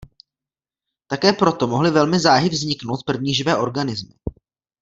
[1.07, 4.13] Také proto mohly velmi záhy vzniknout první živé organismy.